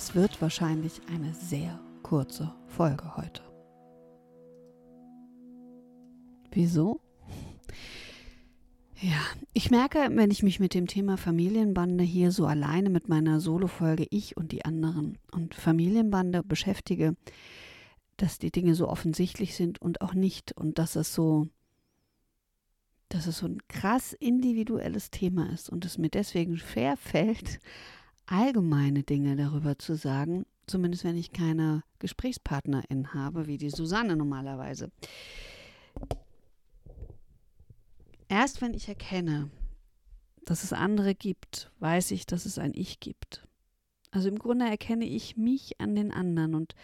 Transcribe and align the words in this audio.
Das 0.00 0.14
wird 0.14 0.40
wahrscheinlich 0.40 1.02
eine 1.12 1.34
sehr 1.34 1.78
kurze 2.02 2.54
Folge 2.68 3.18
heute. 3.18 3.42
Wieso? 6.52 7.02
Ja, 8.98 9.20
ich 9.52 9.70
merke, 9.70 10.08
wenn 10.12 10.30
ich 10.30 10.42
mich 10.42 10.58
mit 10.58 10.72
dem 10.72 10.86
Thema 10.86 11.18
Familienbande 11.18 12.02
hier 12.02 12.32
so 12.32 12.46
alleine 12.46 12.88
mit 12.88 13.10
meiner 13.10 13.40
Solo-Folge 13.40 14.06
Ich 14.08 14.38
und 14.38 14.52
die 14.52 14.64
anderen 14.64 15.18
und 15.32 15.54
Familienbande 15.54 16.44
beschäftige, 16.44 17.14
dass 18.16 18.38
die 18.38 18.50
Dinge 18.50 18.74
so 18.74 18.88
offensichtlich 18.88 19.54
sind 19.54 19.82
und 19.82 20.00
auch 20.00 20.14
nicht 20.14 20.52
und 20.52 20.78
dass 20.78 20.96
es 20.96 21.12
so, 21.12 21.46
dass 23.10 23.26
es 23.26 23.36
so 23.36 23.46
ein 23.48 23.58
krass 23.68 24.14
individuelles 24.14 25.10
Thema 25.10 25.52
ist 25.52 25.68
und 25.68 25.84
es 25.84 25.98
mir 25.98 26.08
deswegen 26.08 26.56
schwer 26.56 26.96
fällt, 26.96 27.60
allgemeine 28.30 29.02
Dinge 29.02 29.36
darüber 29.36 29.78
zu 29.78 29.96
sagen, 29.96 30.46
zumindest 30.66 31.04
wenn 31.04 31.16
ich 31.16 31.32
keine 31.32 31.82
Gesprächspartnerin 31.98 33.12
habe, 33.12 33.46
wie 33.46 33.58
die 33.58 33.70
Susanne 33.70 34.16
normalerweise. 34.16 34.90
Erst 38.28 38.62
wenn 38.62 38.72
ich 38.72 38.88
erkenne, 38.88 39.50
dass 40.44 40.62
es 40.62 40.72
andere 40.72 41.14
gibt, 41.14 41.72
weiß 41.80 42.12
ich, 42.12 42.24
dass 42.24 42.46
es 42.46 42.58
ein 42.58 42.72
Ich 42.74 43.00
gibt. 43.00 43.46
Also 44.12 44.28
im 44.28 44.38
Grunde 44.38 44.66
erkenne 44.66 45.04
ich 45.04 45.36
mich 45.36 45.80
an 45.80 45.96
den 45.96 46.12
anderen 46.12 46.54
und 46.54 46.74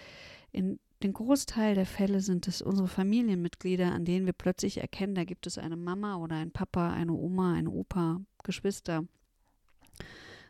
in 0.51 0.81
den 1.03 1.13
Großteil 1.13 1.75
der 1.75 1.87
Fälle 1.87 2.21
sind 2.21 2.49
es 2.49 2.63
unsere 2.63 2.89
Familienmitglieder, 2.89 3.93
an 3.93 4.05
denen 4.05 4.27
wir 4.27 4.33
plötzlich 4.33 4.79
erkennen, 4.79 5.15
da 5.15 5.25
gibt 5.25 5.47
es 5.47 5.59
eine 5.59 5.77
Mama 5.77 6.17
oder 6.17 6.37
ein 6.37 6.51
Papa, 6.51 6.93
eine 6.93 7.13
Oma, 7.13 7.55
ein 7.55 7.69
Opa, 7.69 8.21
Geschwister 8.43 9.05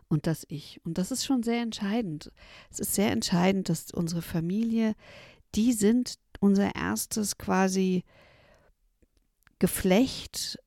und 0.09 0.27
das 0.27 0.45
Ich. 0.49 0.81
Und 0.85 0.99
das 0.99 1.11
ist 1.11 1.25
schon 1.25 1.43
sehr 1.43 1.61
entscheidend. 1.61 2.31
Es 2.71 2.81
ist 2.81 2.95
sehr 2.95 3.11
entscheidend, 3.11 3.69
dass 3.69 3.91
unsere 3.91 4.23
Familie, 4.23 4.95
die 5.55 5.73
sind 5.73 6.19
unser 6.41 6.75
erstes 6.75 7.39
quasi 7.39 8.05
Geflecht, 9.59 10.59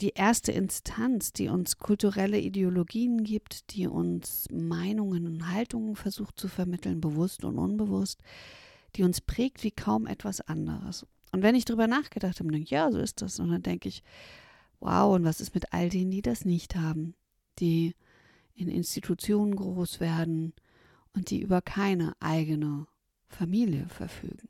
die 0.00 0.10
erste 0.10 0.52
Instanz, 0.52 1.32
die 1.32 1.48
uns 1.48 1.78
kulturelle 1.78 2.38
Ideologien 2.38 3.24
gibt, 3.24 3.74
die 3.74 3.86
uns 3.86 4.46
Meinungen 4.50 5.26
und 5.26 5.48
Haltungen 5.52 5.96
versucht 5.96 6.38
zu 6.38 6.48
vermitteln, 6.48 7.00
bewusst 7.00 7.44
und 7.44 7.58
unbewusst, 7.58 8.20
die 8.96 9.04
uns 9.04 9.20
prägt 9.20 9.62
wie 9.62 9.70
kaum 9.70 10.06
etwas 10.06 10.40
anderes. 10.40 11.06
Und 11.30 11.42
wenn 11.42 11.54
ich 11.54 11.64
darüber 11.64 11.86
nachgedacht 11.86 12.40
habe, 12.40 12.50
denke 12.50 12.64
ich, 12.64 12.70
ja, 12.70 12.90
so 12.90 12.98
ist 12.98 13.22
das. 13.22 13.40
Und 13.40 13.50
dann 13.50 13.62
denke 13.62 13.88
ich, 13.88 14.02
wow, 14.80 15.14
und 15.14 15.24
was 15.24 15.40
ist 15.40 15.54
mit 15.54 15.72
all 15.72 15.88
denen, 15.88 16.10
die 16.10 16.22
das 16.22 16.44
nicht 16.44 16.74
haben, 16.74 17.14
die 17.58 17.94
in 18.54 18.68
Institutionen 18.68 19.56
groß 19.56 20.00
werden 20.00 20.52
und 21.14 21.30
die 21.30 21.40
über 21.40 21.62
keine 21.62 22.14
eigene 22.20 22.86
Familie 23.28 23.88
verfügen. 23.88 24.48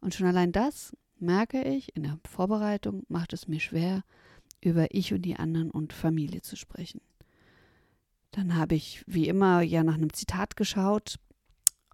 Und 0.00 0.14
schon 0.14 0.26
allein 0.26 0.52
das 0.52 0.96
merke 1.18 1.62
ich 1.62 1.96
in 1.96 2.02
der 2.02 2.18
Vorbereitung, 2.28 3.04
macht 3.08 3.32
es 3.32 3.48
mir 3.48 3.60
schwer, 3.60 4.02
über 4.60 4.94
ich 4.94 5.12
und 5.12 5.22
die 5.22 5.36
anderen 5.36 5.70
und 5.70 5.92
Familie 5.92 6.42
zu 6.42 6.56
sprechen. 6.56 7.00
Dann 8.32 8.56
habe 8.56 8.74
ich 8.74 9.04
wie 9.06 9.28
immer 9.28 9.60
ja 9.60 9.84
nach 9.84 9.94
einem 9.94 10.12
Zitat 10.12 10.56
geschaut, 10.56 11.18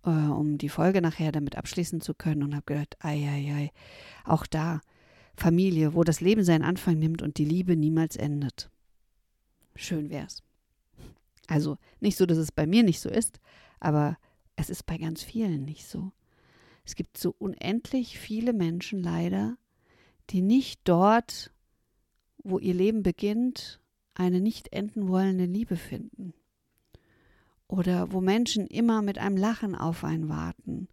äh, 0.05 0.11
um 0.11 0.59
die 0.59 0.69
Folge 0.69 1.03
nachher 1.03 1.33
damit 1.33 1.57
abschließen 1.57 2.01
zu 2.01 2.15
können 2.15 2.43
und 2.43 2.55
habe 2.55 2.65
gedacht, 2.67 2.97
ei, 3.01 3.29
ei, 3.29 3.55
ei, 3.55 3.71
auch 4.25 4.47
da 4.47 4.81
Familie, 5.37 5.95
wo 5.95 6.05
das 6.05 6.21
Leben 6.21 6.45
seinen 6.45 6.65
Anfang 6.65 6.99
nimmt 6.99 7.23
und 7.23 7.39
die 7.39 7.45
Liebe 7.45 7.77
niemals 7.77 8.17
endet. 8.17 8.71
Schön 9.77 10.11
wär's. 10.11 10.43
Also 11.49 11.79
nicht 11.99 12.17
so, 12.17 12.27
dass 12.27 12.39
es 12.39 12.53
bei 12.53 12.67
mir 12.67 12.85
nicht 12.85 13.01
so 13.01 13.09
ist, 13.09 13.41
aber 13.81 14.17
es 14.55 14.71
ist 14.71 14.87
bei 14.87 14.99
ganz 14.99 15.23
vielen 15.25 15.65
nicht 15.65 15.87
so. 15.87 16.13
Es 16.85 16.95
gibt 16.95 17.19
so 17.19 17.35
unendlich 17.39 18.19
viele 18.19 18.53
Menschen 18.53 19.03
leider, 19.03 19.57
die 20.31 20.43
nicht 20.43 20.81
dort, 20.85 21.53
wo 22.45 22.59
ihr 22.59 22.75
Leben 22.75 23.03
beginnt, 23.03 23.81
eine 24.15 24.41
nicht 24.41 24.73
enden 24.73 25.09
wollende 25.09 25.47
Liebe 25.47 25.77
finden. 25.77 26.35
Oder 27.67 28.13
wo 28.13 28.21
Menschen 28.21 28.67
immer 28.67 29.03
mit 29.03 29.19
einem 29.19 29.37
Lachen 29.37 29.75
auf 29.75 30.05
einen 30.05 30.29
warten. 30.29 30.89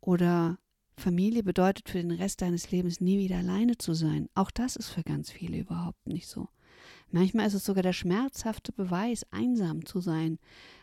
Oder 0.00 0.58
Familie 0.96 1.42
bedeutet 1.42 1.88
für 1.88 1.98
den 1.98 2.10
Rest 2.10 2.42
deines 2.42 2.70
Lebens 2.70 3.00
nie 3.00 3.18
wieder 3.18 3.38
alleine 3.38 3.76
zu 3.78 3.94
sein. 3.94 4.28
Auch 4.34 4.50
das 4.50 4.76
ist 4.76 4.88
für 4.88 5.02
ganz 5.02 5.30
viele 5.30 5.58
überhaupt 5.58 6.06
nicht 6.06 6.26
so. 6.26 6.48
Manchmal 7.10 7.46
ist 7.46 7.54
es 7.54 7.64
sogar 7.64 7.82
der 7.82 7.92
schmerzhafte 7.92 8.72
Beweis, 8.72 9.24
einsam 9.30 9.84
zu 9.86 10.00
sein, 10.00 10.38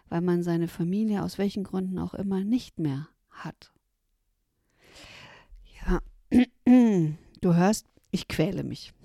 weil 0.09 0.21
man 0.21 0.43
seine 0.43 0.67
Familie 0.67 1.23
aus 1.23 1.37
welchen 1.37 1.63
Gründen 1.63 1.99
auch 1.99 2.13
immer 2.13 2.43
nicht 2.43 2.79
mehr 2.79 3.09
hat. 3.29 3.73
Ja, 5.85 5.99
du 6.65 7.55
hörst, 7.55 7.87
ich 8.11 8.27
quäle 8.27 8.63
mich. 8.63 8.93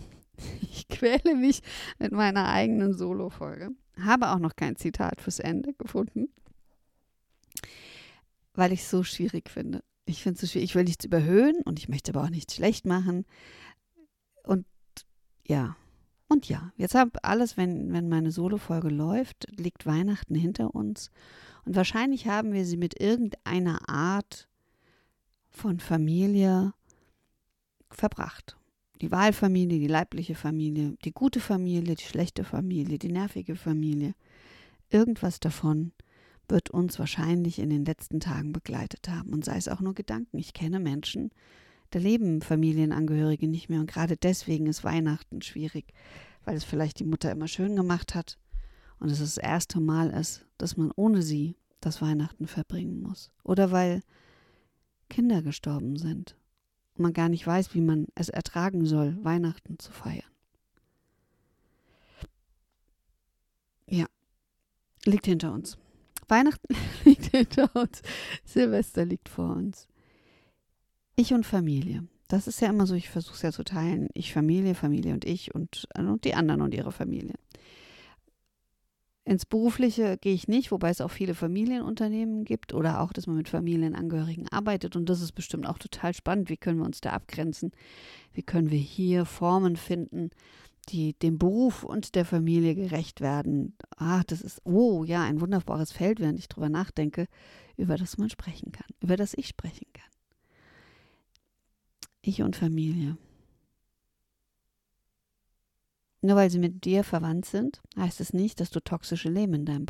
Ich 0.70 0.86
quäle 0.86 1.34
mich 1.34 1.62
mit 1.98 2.12
meiner 2.12 2.48
eigenen 2.48 2.94
Solo-Folge. 2.94 3.70
Habe 4.00 4.30
auch 4.30 4.38
noch 4.38 4.54
kein 4.54 4.76
Zitat 4.76 5.20
fürs 5.20 5.40
Ende 5.40 5.74
gefunden, 5.74 6.28
weil 8.54 8.72
ich 8.72 8.82
es 8.82 8.90
so 8.90 9.02
schwierig 9.02 9.50
finde. 9.50 9.82
Ich 10.04 10.22
finde 10.22 10.36
es 10.36 10.40
so 10.42 10.46
schwierig. 10.46 10.70
Ich 10.70 10.74
will 10.76 10.84
nichts 10.84 11.04
überhöhen 11.04 11.56
und 11.64 11.80
ich 11.80 11.88
möchte 11.88 12.12
aber 12.12 12.22
auch 12.24 12.30
nichts 12.30 12.54
schlecht 12.54 12.86
machen. 12.86 13.26
Und 14.44 14.64
ja, 15.46 15.76
und 16.28 16.48
ja, 16.48 16.72
jetzt 16.76 16.94
habe 16.94 17.24
alles, 17.24 17.56
wenn, 17.56 17.92
wenn 17.92 18.08
meine 18.08 18.30
Solo-Folge 18.30 18.90
läuft, 18.90 19.46
liegt 19.58 19.86
Weihnachten 19.86 20.34
hinter 20.34 20.74
uns. 20.74 21.10
Und 21.64 21.74
wahrscheinlich 21.74 22.26
haben 22.26 22.52
wir 22.52 22.66
sie 22.66 22.76
mit 22.76 23.00
irgendeiner 23.00 23.88
Art 23.88 24.46
von 25.48 25.80
Familie 25.80 26.74
verbracht. 27.90 28.58
Die 29.00 29.10
Wahlfamilie, 29.10 29.78
die 29.78 29.86
leibliche 29.86 30.34
Familie, 30.34 30.96
die 31.04 31.12
gute 31.12 31.40
Familie, 31.40 31.94
die 31.94 32.04
schlechte 32.04 32.44
Familie, 32.44 32.98
die 32.98 33.12
nervige 33.12 33.56
Familie. 33.56 34.14
Irgendwas 34.90 35.40
davon 35.40 35.92
wird 36.48 36.70
uns 36.70 36.98
wahrscheinlich 36.98 37.58
in 37.58 37.70
den 37.70 37.84
letzten 37.84 38.20
Tagen 38.20 38.52
begleitet 38.52 39.08
haben. 39.08 39.30
Und 39.30 39.44
sei 39.44 39.56
es 39.56 39.68
auch 39.68 39.80
nur 39.80 39.94
Gedanken. 39.94 40.38
Ich 40.38 40.52
kenne 40.52 40.80
Menschen, 40.80 41.30
da 41.90 41.98
leben 41.98 42.42
Familienangehörige 42.42 43.48
nicht 43.48 43.68
mehr 43.68 43.80
und 43.80 43.90
gerade 43.90 44.16
deswegen 44.16 44.66
ist 44.66 44.84
Weihnachten 44.84 45.42
schwierig, 45.42 45.92
weil 46.44 46.56
es 46.56 46.64
vielleicht 46.64 46.98
die 46.98 47.04
Mutter 47.04 47.30
immer 47.30 47.48
schön 47.48 47.76
gemacht 47.76 48.14
hat 48.14 48.38
und 49.00 49.10
es 49.10 49.20
das 49.20 49.38
erste 49.38 49.80
Mal 49.80 50.10
ist, 50.10 50.46
dass 50.58 50.76
man 50.76 50.90
ohne 50.94 51.22
sie 51.22 51.56
das 51.80 52.02
Weihnachten 52.02 52.46
verbringen 52.46 53.00
muss. 53.00 53.30
Oder 53.44 53.70
weil 53.70 54.02
Kinder 55.08 55.42
gestorben 55.42 55.96
sind 55.96 56.36
und 56.94 57.02
man 57.02 57.12
gar 57.12 57.28
nicht 57.28 57.46
weiß, 57.46 57.74
wie 57.74 57.80
man 57.80 58.06
es 58.14 58.28
ertragen 58.28 58.84
soll, 58.84 59.16
Weihnachten 59.22 59.78
zu 59.78 59.92
feiern. 59.92 60.30
Ja, 63.86 64.06
liegt 65.04 65.26
hinter 65.26 65.52
uns. 65.52 65.78
Weihnachten 66.26 66.74
liegt 67.04 67.26
hinter 67.26 67.74
uns. 67.74 68.02
Silvester 68.44 69.04
liegt 69.04 69.28
vor 69.28 69.56
uns. 69.56 69.88
Ich 71.20 71.34
und 71.34 71.44
Familie. 71.44 72.06
Das 72.28 72.46
ist 72.46 72.60
ja 72.60 72.68
immer 72.68 72.86
so, 72.86 72.94
ich 72.94 73.08
versuche 73.10 73.34
es 73.34 73.42
ja 73.42 73.50
zu 73.50 73.64
teilen. 73.64 74.06
Ich 74.14 74.32
Familie, 74.32 74.76
Familie 74.76 75.14
und 75.14 75.24
ich 75.24 75.52
und, 75.52 75.88
und 75.98 76.24
die 76.24 76.34
anderen 76.34 76.62
und 76.62 76.72
ihre 76.72 76.92
Familie. 76.92 77.34
Ins 79.24 79.44
Berufliche 79.44 80.16
gehe 80.16 80.32
ich 80.32 80.46
nicht, 80.46 80.70
wobei 80.70 80.90
es 80.90 81.00
auch 81.00 81.10
viele 81.10 81.34
Familienunternehmen 81.34 82.44
gibt 82.44 82.72
oder 82.72 83.00
auch, 83.00 83.12
dass 83.12 83.26
man 83.26 83.34
mit 83.34 83.48
Familienangehörigen 83.48 84.46
arbeitet. 84.50 84.94
Und 84.94 85.08
das 85.08 85.20
ist 85.20 85.32
bestimmt 85.32 85.66
auch 85.66 85.78
total 85.78 86.14
spannend. 86.14 86.50
Wie 86.50 86.56
können 86.56 86.78
wir 86.78 86.86
uns 86.86 87.00
da 87.00 87.10
abgrenzen? 87.10 87.72
Wie 88.32 88.44
können 88.44 88.70
wir 88.70 88.78
hier 88.78 89.24
Formen 89.24 89.74
finden, 89.74 90.30
die 90.88 91.14
dem 91.14 91.36
Beruf 91.36 91.82
und 91.82 92.14
der 92.14 92.26
Familie 92.26 92.76
gerecht 92.76 93.20
werden? 93.20 93.76
Ah, 93.96 94.22
das 94.24 94.40
ist, 94.40 94.60
oh 94.62 95.02
ja, 95.02 95.24
ein 95.24 95.40
wunderbares 95.40 95.90
Feld, 95.90 96.20
während 96.20 96.38
ich 96.38 96.46
drüber 96.46 96.68
nachdenke, 96.68 97.26
über 97.76 97.96
das 97.96 98.18
man 98.18 98.30
sprechen 98.30 98.70
kann, 98.70 98.86
über 99.00 99.16
das 99.16 99.34
ich 99.34 99.48
sprechen 99.48 99.88
kann. 99.92 100.04
Ich 102.28 102.42
und 102.42 102.56
Familie. 102.56 103.16
Nur 106.20 106.36
weil 106.36 106.50
sie 106.50 106.58
mit 106.58 106.84
dir 106.84 107.02
verwandt 107.02 107.46
sind, 107.46 107.80
heißt 107.96 108.20
es 108.20 108.34
nicht, 108.34 108.60
dass 108.60 108.70
du 108.70 108.80
toxische 108.80 109.30
Leben 109.30 109.54
in 109.54 109.64
deinem 109.64 109.86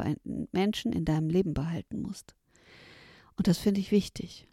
Menschen 0.52 0.93
in 0.93 1.05
deinem 1.05 1.31
Leben 1.31 1.52
behalten 1.52 2.00
musst. 2.00 2.37
Und 3.37 3.49
das 3.49 3.58
finde 3.58 3.81
ich 3.81 3.90
wichtig. 3.90 4.46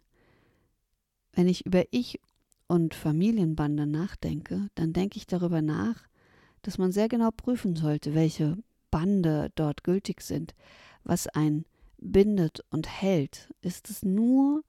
Wenn 1.32 1.46
ich 1.46 1.64
über 1.64 1.84
Ich 1.92 2.18
und 2.66 2.94
Familienbande 2.94 3.86
nachdenke, 3.86 4.68
dann 4.74 4.92
denke 4.92 5.18
ich 5.18 5.28
darüber 5.28 5.62
nach, 5.62 6.08
dass 6.62 6.78
man 6.78 6.90
sehr 6.90 7.08
genau 7.08 7.30
prüfen 7.30 7.76
sollte, 7.76 8.14
welche 8.14 8.56
Bande 8.90 9.52
dort 9.54 9.84
gültig 9.84 10.22
sind, 10.22 10.56
was 11.04 11.28
ein 11.28 11.66
bindet 11.98 12.64
und 12.70 12.88
hält. 12.88 13.54
Ist 13.60 13.90
es 13.90 14.02
nur 14.02 14.64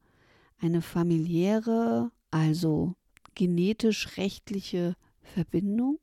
eine 0.60 0.82
familiäre, 0.84 2.12
also 2.30 2.96
genetisch-rechtliche 3.38 4.96
Verbindung? 5.22 6.00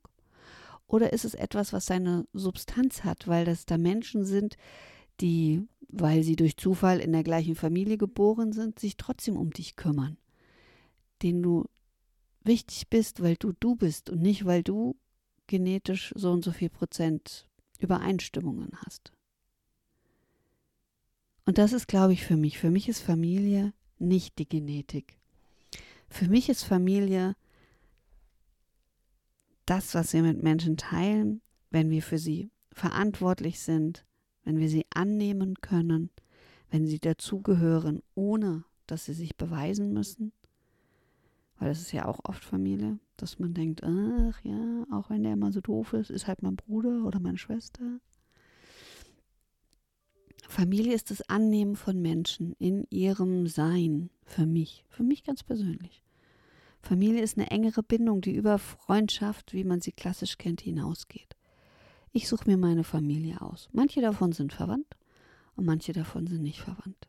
Oder 0.87 1.13
ist 1.13 1.25
es 1.25 1.35
etwas, 1.35 1.73
was 1.73 1.85
seine 1.85 2.25
Substanz 2.33 3.03
hat, 3.03 3.27
weil 3.27 3.45
das 3.45 3.65
da 3.65 3.77
Menschen 3.77 4.23
sind, 4.23 4.55
die, 5.19 5.67
weil 5.89 6.23
sie 6.23 6.35
durch 6.35 6.57
Zufall 6.57 6.99
in 6.99 7.11
der 7.11 7.23
gleichen 7.23 7.55
Familie 7.55 7.97
geboren 7.97 8.53
sind, 8.53 8.79
sich 8.79 8.97
trotzdem 8.97 9.35
um 9.35 9.51
dich 9.51 9.75
kümmern, 9.75 10.17
denen 11.21 11.43
du 11.43 11.65
wichtig 12.43 12.89
bist, 12.89 13.21
weil 13.21 13.35
du 13.35 13.53
du 13.59 13.75
bist 13.75 14.09
und 14.09 14.21
nicht, 14.21 14.45
weil 14.45 14.63
du 14.63 14.95
genetisch 15.47 16.13
so 16.15 16.31
und 16.31 16.43
so 16.43 16.51
viel 16.51 16.69
Prozent 16.69 17.47
Übereinstimmungen 17.79 18.71
hast. 18.85 19.11
Und 21.45 21.57
das 21.57 21.73
ist, 21.73 21.87
glaube 21.87 22.13
ich, 22.13 22.23
für 22.23 22.37
mich. 22.37 22.57
Für 22.57 22.71
mich 22.71 22.89
ist 22.89 23.01
Familie 23.01 23.73
nicht 23.99 24.39
die 24.39 24.49
Genetik. 24.49 25.17
Für 26.07 26.27
mich 26.27 26.49
ist 26.49 26.63
Familie 26.63 27.35
das, 29.65 29.95
was 29.95 30.13
wir 30.13 30.21
mit 30.21 30.43
Menschen 30.43 30.77
teilen, 30.77 31.41
wenn 31.71 31.89
wir 31.89 32.01
für 32.01 32.17
sie 32.17 32.51
verantwortlich 32.71 33.59
sind, 33.59 34.05
wenn 34.43 34.59
wir 34.59 34.69
sie 34.69 34.85
annehmen 34.93 35.55
können, 35.61 36.09
wenn 36.69 36.85
sie 36.85 36.99
dazugehören, 36.99 38.01
ohne 38.13 38.63
dass 38.87 39.05
sie 39.05 39.13
sich 39.13 39.35
beweisen 39.35 39.93
müssen. 39.93 40.31
Weil 41.57 41.69
das 41.69 41.81
ist 41.81 41.93
ja 41.93 42.05
auch 42.05 42.19
oft 42.23 42.43
Familie, 42.43 42.99
dass 43.17 43.39
man 43.39 43.53
denkt, 43.53 43.81
ach 43.83 44.41
ja, 44.43 44.85
auch 44.91 45.09
wenn 45.09 45.23
der 45.23 45.33
immer 45.33 45.51
so 45.51 45.61
doof 45.61 45.93
ist, 45.93 46.09
ist 46.11 46.27
halt 46.27 46.43
mein 46.43 46.57
Bruder 46.57 47.05
oder 47.05 47.19
meine 47.19 47.37
Schwester. 47.37 47.99
Familie 50.47 50.93
ist 50.93 51.11
das 51.11 51.27
Annehmen 51.29 51.75
von 51.75 52.01
Menschen 52.01 52.53
in 52.59 52.85
ihrem 52.89 53.47
Sein, 53.47 54.09
für 54.25 54.45
mich, 54.45 54.85
für 54.89 55.03
mich 55.03 55.23
ganz 55.23 55.43
persönlich. 55.43 56.03
Familie 56.81 57.21
ist 57.21 57.37
eine 57.37 57.49
engere 57.49 57.81
Bindung, 57.81 58.21
die 58.21 58.35
über 58.35 58.59
Freundschaft, 58.59 59.53
wie 59.53 59.63
man 59.63 59.81
sie 59.81 59.91
klassisch 59.91 60.37
kennt, 60.37 60.61
hinausgeht. 60.61 61.35
Ich 62.11 62.27
suche 62.27 62.49
mir 62.49 62.57
meine 62.57 62.83
Familie 62.83 63.41
aus. 63.41 63.69
Manche 63.71 64.01
davon 64.01 64.31
sind 64.31 64.53
verwandt 64.53 64.95
und 65.55 65.65
manche 65.65 65.93
davon 65.93 66.27
sind 66.27 66.43
nicht 66.43 66.61
verwandt. 66.61 67.07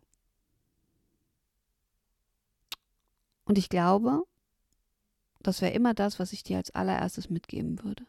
Und 3.44 3.58
ich 3.58 3.68
glaube, 3.68 4.24
das 5.40 5.60
wäre 5.60 5.74
immer 5.74 5.94
das, 5.94 6.18
was 6.18 6.32
ich 6.32 6.42
dir 6.42 6.56
als 6.56 6.74
allererstes 6.74 7.30
mitgeben 7.30 7.82
würde. 7.84 8.04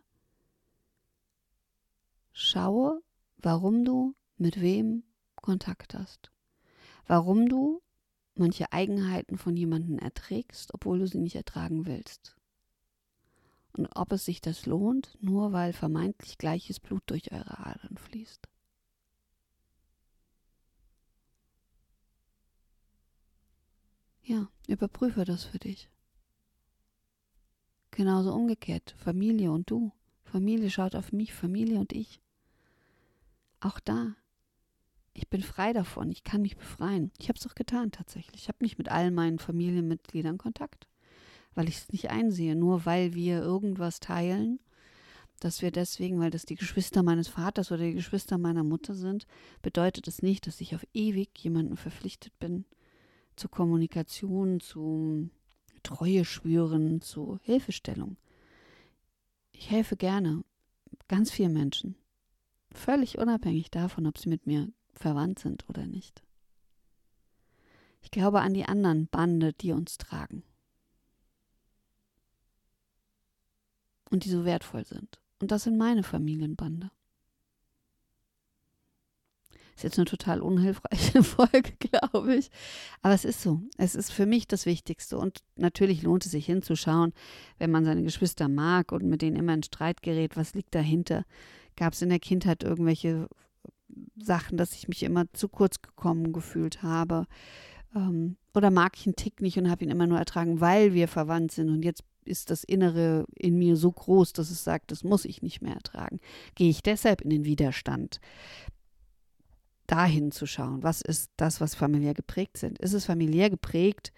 Schaue, 2.31 3.01
warum 3.37 3.85
du 3.85 4.15
mit 4.37 4.61
wem 4.61 5.03
Kontakt 5.47 5.93
hast. 5.93 6.29
Warum 7.05 7.47
du 7.47 7.81
manche 8.35 8.73
Eigenheiten 8.73 9.37
von 9.37 9.55
jemandem 9.55 9.97
erträgst, 9.97 10.73
obwohl 10.73 10.99
du 10.99 11.07
sie 11.07 11.19
nicht 11.19 11.37
ertragen 11.37 11.85
willst. 11.85 12.35
Und 13.71 13.87
ob 13.95 14.11
es 14.11 14.25
sich 14.25 14.41
das 14.41 14.65
lohnt, 14.65 15.17
nur 15.21 15.53
weil 15.53 15.71
vermeintlich 15.71 16.37
gleiches 16.37 16.81
Blut 16.81 17.01
durch 17.05 17.31
eure 17.31 17.59
Adern 17.59 17.97
fließt. 17.97 18.49
Ja, 24.23 24.49
überprüfe 24.67 25.23
das 25.23 25.45
für 25.45 25.59
dich. 25.59 25.89
Genauso 27.91 28.33
umgekehrt, 28.33 28.95
Familie 28.97 29.53
und 29.53 29.71
du. 29.71 29.93
Familie 30.25 30.69
schaut 30.69 30.93
auf 30.93 31.13
mich, 31.13 31.33
Familie 31.33 31.79
und 31.79 31.93
ich. 31.93 32.19
Auch 33.61 33.79
da 33.79 34.13
ich 35.17 35.29
bin 35.29 35.41
frei 35.41 35.73
davon, 35.73 36.11
ich 36.11 36.23
kann 36.23 36.43
mich 36.43 36.57
befreien. 36.57 37.11
Ich 37.17 37.27
habe 37.27 37.37
es 37.37 37.43
doch 37.43 37.55
getan 37.55 37.91
tatsächlich. 37.91 38.43
Ich 38.43 38.47
habe 38.49 38.59
nicht 38.61 38.77
mit 38.77 38.89
all 38.89 39.09
meinen 39.09 39.39
Familienmitgliedern 39.39 40.37
Kontakt, 40.37 40.87
weil 41.55 41.67
ich 41.67 41.77
es 41.77 41.91
nicht 41.91 42.11
einsehe, 42.11 42.55
nur 42.55 42.85
weil 42.85 43.15
wir 43.15 43.39
irgendwas 43.41 43.99
teilen, 43.99 44.59
dass 45.39 45.63
wir 45.63 45.71
deswegen, 45.71 46.19
weil 46.19 46.29
das 46.29 46.45
die 46.45 46.55
Geschwister 46.55 47.01
meines 47.01 47.27
Vaters 47.27 47.71
oder 47.71 47.83
die 47.83 47.95
Geschwister 47.95 48.37
meiner 48.37 48.63
Mutter 48.63 48.93
sind, 48.93 49.25
bedeutet 49.63 50.07
es 50.07 50.21
nicht, 50.21 50.45
dass 50.45 50.61
ich 50.61 50.75
auf 50.75 50.85
ewig 50.93 51.29
jemanden 51.39 51.77
verpflichtet 51.77 52.37
bin 52.37 52.65
zur 53.35 53.49
Kommunikation, 53.49 54.59
zu 54.59 55.31
Treue 55.81 56.25
schwören, 56.25 57.01
zu 57.01 57.39
Hilfestellung. 57.41 58.17
Ich 59.51 59.71
helfe 59.71 59.97
gerne 59.97 60.43
ganz 61.07 61.31
vielen 61.31 61.53
Menschen, 61.53 61.95
völlig 62.71 63.17
unabhängig 63.17 63.71
davon, 63.71 64.05
ob 64.05 64.19
sie 64.19 64.29
mit 64.29 64.45
mir 64.45 64.71
verwandt 64.97 65.39
sind 65.39 65.67
oder 65.69 65.85
nicht. 65.85 66.23
Ich 68.01 68.11
glaube 68.11 68.41
an 68.41 68.53
die 68.53 68.65
anderen 68.65 69.07
Bande, 69.07 69.53
die 69.53 69.71
uns 69.71 69.97
tragen. 69.97 70.43
Und 74.09 74.23
die 74.23 74.29
so 74.29 74.45
wertvoll 74.45 74.85
sind. 74.85 75.19
Und 75.39 75.51
das 75.51 75.63
sind 75.63 75.77
meine 75.77 76.03
Familienbande. 76.03 76.89
Ist 79.75 79.83
jetzt 79.83 79.99
eine 79.99 80.05
total 80.05 80.41
unhilfreiche 80.41 81.21
Folge, 81.23 81.73
glaube 81.77 82.35
ich. 82.35 82.49
Aber 83.03 83.13
es 83.13 83.25
ist 83.25 83.43
so. 83.43 83.61
Es 83.77 83.93
ist 83.93 84.11
für 84.11 84.25
mich 84.25 84.47
das 84.47 84.65
Wichtigste. 84.65 85.19
Und 85.19 85.43
natürlich 85.55 86.01
lohnt 86.01 86.25
es 86.25 86.31
sich 86.31 86.47
hinzuschauen, 86.47 87.13
wenn 87.59 87.69
man 87.69 87.85
seine 87.85 88.01
Geschwister 88.01 88.47
mag 88.47 88.91
und 88.91 89.03
mit 89.03 89.21
denen 89.21 89.35
immer 89.35 89.53
in 89.53 89.61
Streit 89.61 90.01
gerät, 90.01 90.35
was 90.35 90.55
liegt 90.55 90.73
dahinter? 90.73 91.25
Gab 91.75 91.93
es 91.93 92.01
in 92.01 92.09
der 92.09 92.19
Kindheit 92.19 92.63
irgendwelche 92.63 93.27
Sachen, 94.17 94.57
dass 94.57 94.73
ich 94.73 94.87
mich 94.87 95.03
immer 95.03 95.31
zu 95.33 95.47
kurz 95.49 95.81
gekommen 95.81 96.33
gefühlt 96.33 96.83
habe. 96.83 97.27
Ähm, 97.95 98.37
oder 98.53 98.71
mag 98.71 98.97
ich 98.97 99.05
einen 99.05 99.15
Tick 99.15 99.41
nicht 99.41 99.57
und 99.57 99.69
habe 99.69 99.83
ihn 99.83 99.91
immer 99.91 100.07
nur 100.07 100.19
ertragen, 100.19 100.61
weil 100.61 100.93
wir 100.93 101.07
verwandt 101.07 101.51
sind. 101.51 101.69
Und 101.69 101.83
jetzt 101.83 102.03
ist 102.25 102.49
das 102.49 102.63
Innere 102.63 103.25
in 103.35 103.57
mir 103.57 103.75
so 103.77 103.91
groß, 103.91 104.33
dass 104.33 104.51
es 104.51 104.63
sagt, 104.63 104.91
das 104.91 105.03
muss 105.03 105.25
ich 105.25 105.41
nicht 105.41 105.61
mehr 105.61 105.73
ertragen. 105.73 106.19
Gehe 106.55 106.69
ich 106.69 106.83
deshalb 106.83 107.21
in 107.21 107.29
den 107.29 107.45
Widerstand, 107.45 108.19
dahin 109.87 110.31
zu 110.31 110.45
schauen, 110.45 110.83
was 110.83 111.01
ist 111.01 111.31
das, 111.37 111.61
was 111.61 111.73
familiär 111.73 112.13
geprägt 112.13 112.57
sind? 112.57 112.77
Ist 112.79 112.93
es 112.93 113.05
familiär 113.05 113.49
geprägt, 113.49 114.11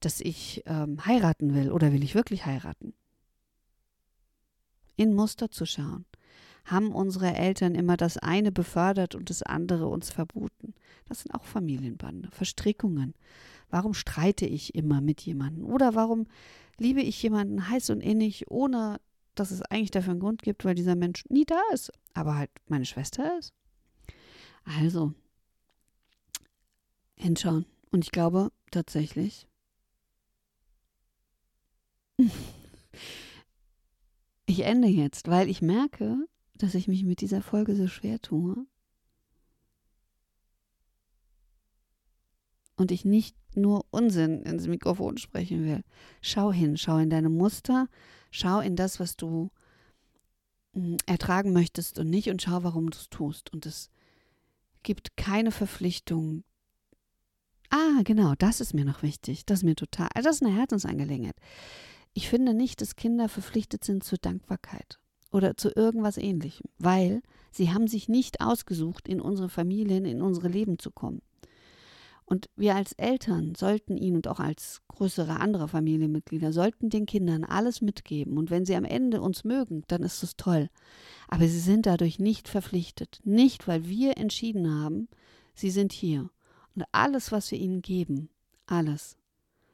dass 0.00 0.20
ich 0.20 0.64
ähm, 0.66 1.06
heiraten 1.06 1.54
will 1.54 1.70
oder 1.70 1.92
will 1.92 2.02
ich 2.02 2.16
wirklich 2.16 2.44
heiraten? 2.44 2.92
In 4.96 5.14
Muster 5.14 5.50
zu 5.50 5.64
schauen 5.64 6.04
haben 6.64 6.92
unsere 6.92 7.34
Eltern 7.34 7.74
immer 7.74 7.96
das 7.96 8.18
eine 8.18 8.52
befördert 8.52 9.14
und 9.14 9.30
das 9.30 9.42
andere 9.42 9.88
uns 9.88 10.10
verboten. 10.10 10.74
Das 11.08 11.20
sind 11.20 11.34
auch 11.34 11.44
Familienbande, 11.44 12.30
Verstrickungen. 12.30 13.14
Warum 13.70 13.94
streite 13.94 14.46
ich 14.46 14.74
immer 14.74 15.00
mit 15.00 15.22
jemandem? 15.22 15.64
Oder 15.64 15.94
warum 15.94 16.26
liebe 16.78 17.00
ich 17.00 17.22
jemanden 17.22 17.68
heiß 17.68 17.90
und 17.90 18.00
innig, 18.00 18.50
ohne 18.50 19.00
dass 19.34 19.50
es 19.50 19.62
eigentlich 19.62 19.90
dafür 19.90 20.12
einen 20.12 20.20
Grund 20.20 20.42
gibt, 20.42 20.64
weil 20.64 20.74
dieser 20.74 20.94
Mensch 20.94 21.24
nie 21.28 21.44
da 21.44 21.60
ist, 21.72 21.90
aber 22.12 22.36
halt 22.36 22.50
meine 22.68 22.84
Schwester 22.84 23.38
ist? 23.38 23.54
Also, 24.64 25.14
hinschauen. 27.16 27.66
Und 27.90 28.04
ich 28.04 28.10
glaube 28.10 28.52
tatsächlich, 28.70 29.48
ich 34.46 34.60
ende 34.60 34.88
jetzt, 34.88 35.28
weil 35.28 35.48
ich 35.48 35.62
merke, 35.62 36.26
dass 36.62 36.74
ich 36.74 36.86
mich 36.86 37.04
mit 37.04 37.20
dieser 37.20 37.42
Folge 37.42 37.74
so 37.74 37.88
schwer 37.88 38.20
tue. 38.20 38.66
Und 42.76 42.90
ich 42.90 43.04
nicht 43.04 43.36
nur 43.56 43.84
Unsinn 43.90 44.42
ins 44.42 44.66
Mikrofon 44.66 45.18
sprechen 45.18 45.64
will. 45.64 45.82
Schau 46.20 46.52
hin, 46.52 46.76
schau 46.76 46.98
in 46.98 47.10
deine 47.10 47.28
Muster, 47.28 47.88
schau 48.30 48.60
in 48.60 48.76
das, 48.76 49.00
was 49.00 49.16
du 49.16 49.50
hm, 50.74 50.96
ertragen 51.06 51.52
möchtest 51.52 51.98
und 51.98 52.08
nicht 52.08 52.30
und 52.30 52.40
schau, 52.40 52.62
warum 52.62 52.90
du 52.90 52.96
es 52.96 53.08
tust. 53.10 53.52
Und 53.52 53.66
es 53.66 53.90
gibt 54.82 55.16
keine 55.16 55.50
Verpflichtung. 55.50 56.44
Ah, 57.70 58.02
genau, 58.04 58.34
das 58.38 58.60
ist 58.60 58.72
mir 58.72 58.84
noch 58.84 59.02
wichtig. 59.02 59.46
Das 59.46 59.60
ist 59.60 59.64
mir 59.64 59.76
total, 59.76 60.08
also 60.14 60.28
das 60.28 60.36
ist 60.36 60.42
eine 60.42 60.56
Herzensangelegenheit. 60.56 61.36
Ich 62.14 62.28
finde 62.28 62.54
nicht, 62.54 62.80
dass 62.80 62.96
Kinder 62.96 63.28
verpflichtet 63.28 63.84
sind 63.84 64.04
zur 64.04 64.18
Dankbarkeit 64.18 65.01
oder 65.32 65.56
zu 65.56 65.70
irgendwas 65.74 66.18
ähnlichem, 66.18 66.68
weil 66.78 67.22
sie 67.50 67.72
haben 67.72 67.88
sich 67.88 68.08
nicht 68.08 68.40
ausgesucht, 68.40 69.08
in 69.08 69.20
unsere 69.20 69.48
Familien, 69.48 70.04
in 70.04 70.22
unsere 70.22 70.48
Leben 70.48 70.78
zu 70.78 70.90
kommen. 70.90 71.22
Und 72.24 72.48
wir 72.56 72.76
als 72.76 72.92
Eltern 72.92 73.54
sollten 73.54 73.96
ihn 73.96 74.14
und 74.14 74.28
auch 74.28 74.40
als 74.40 74.80
größere 74.88 75.40
andere 75.40 75.68
Familienmitglieder 75.68 76.52
sollten 76.52 76.88
den 76.88 77.04
Kindern 77.04 77.44
alles 77.44 77.82
mitgeben. 77.82 78.38
Und 78.38 78.50
wenn 78.50 78.64
sie 78.64 78.76
am 78.76 78.84
Ende 78.84 79.20
uns 79.20 79.44
mögen, 79.44 79.82
dann 79.88 80.02
ist 80.02 80.22
es 80.22 80.36
toll. 80.36 80.70
Aber 81.28 81.46
sie 81.46 81.58
sind 81.58 81.84
dadurch 81.84 82.18
nicht 82.18 82.48
verpflichtet. 82.48 83.20
Nicht, 83.24 83.68
weil 83.68 83.86
wir 83.86 84.16
entschieden 84.16 84.70
haben, 84.70 85.08
sie 85.54 85.70
sind 85.70 85.92
hier. 85.92 86.30
Und 86.74 86.84
alles, 86.92 87.32
was 87.32 87.50
wir 87.50 87.58
ihnen 87.58 87.82
geben, 87.82 88.30
alles, 88.66 89.18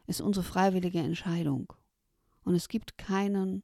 ist 0.09 0.21
unsere 0.21 0.45
freiwillige 0.45 0.99
Entscheidung. 0.99 1.73
Und 2.45 2.55
es 2.55 2.69
gibt 2.69 2.99
keinen 2.99 3.63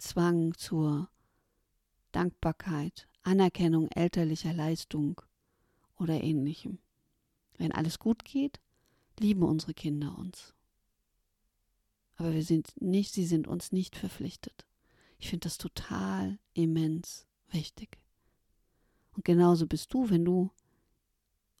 Zwang 0.00 0.54
zur 0.54 1.10
Dankbarkeit, 2.12 3.06
Anerkennung 3.22 3.88
elterlicher 3.88 4.52
Leistung 4.52 5.20
oder 5.96 6.22
ähnlichem. 6.22 6.78
Wenn 7.58 7.72
alles 7.72 7.98
gut 7.98 8.24
geht, 8.24 8.60
lieben 9.18 9.42
unsere 9.42 9.74
Kinder 9.74 10.16
uns. 10.18 10.54
Aber 12.16 12.32
wir 12.32 12.42
sind 12.42 12.80
nicht, 12.80 13.12
sie 13.12 13.26
sind 13.26 13.46
uns 13.46 13.72
nicht 13.72 13.96
verpflichtet. 13.96 14.66
Ich 15.18 15.28
finde 15.28 15.44
das 15.44 15.58
total 15.58 16.38
immens 16.54 17.26
wichtig. 17.50 17.98
Und 19.12 19.24
genauso 19.24 19.66
bist 19.66 19.92
du, 19.92 20.08
wenn 20.08 20.24
du, 20.24 20.50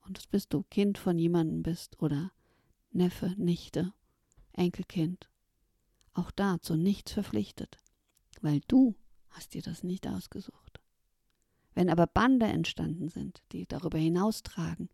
und 0.06 0.16
das 0.16 0.26
bist 0.26 0.54
du, 0.54 0.62
Kind 0.70 0.96
von 0.96 1.18
jemandem 1.18 1.62
bist 1.62 2.00
oder 2.00 2.32
Neffe, 2.90 3.34
Nichte, 3.36 3.92
Enkelkind, 4.52 5.28
auch 6.14 6.30
dazu 6.30 6.74
nichts 6.74 7.12
verpflichtet, 7.12 7.78
weil 8.40 8.60
du 8.68 8.94
hast 9.30 9.54
dir 9.54 9.62
das 9.62 9.82
nicht 9.82 10.06
ausgesucht. 10.06 10.80
Wenn 11.74 11.88
aber 11.88 12.06
Bande 12.06 12.46
entstanden 12.46 13.08
sind, 13.08 13.42
die 13.52 13.66
darüber 13.66 13.98
hinaustragen, 13.98 14.88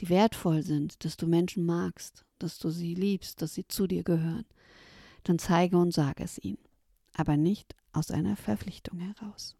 die 0.00 0.08
wertvoll 0.08 0.62
sind, 0.62 1.04
dass 1.04 1.16
du 1.16 1.26
Menschen 1.26 1.64
magst, 1.64 2.24
dass 2.38 2.58
du 2.58 2.70
sie 2.70 2.94
liebst, 2.94 3.42
dass 3.42 3.54
sie 3.54 3.66
zu 3.66 3.86
dir 3.86 4.02
gehören, 4.02 4.46
dann 5.24 5.38
zeige 5.38 5.78
und 5.78 5.92
sage 5.92 6.22
es 6.22 6.38
ihnen, 6.38 6.58
aber 7.14 7.36
nicht 7.36 7.74
aus 7.92 8.10
einer 8.10 8.36
Verpflichtung 8.36 8.98
heraus. 8.98 9.56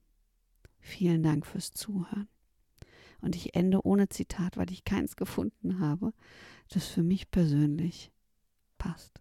Vielen 0.81 1.23
Dank 1.23 1.47
fürs 1.47 1.73
Zuhören. 1.73 2.29
Und 3.21 3.35
ich 3.35 3.55
ende 3.55 3.85
ohne 3.85 4.09
Zitat, 4.09 4.57
weil 4.57 4.71
ich 4.71 4.85
keins 4.85 5.17
gefunden 5.17 5.81
habe, 5.81 6.13
das 6.69 6.87
für 6.87 7.03
mich 7.03 7.31
persönlich 7.31 8.13
passt. 8.79 9.21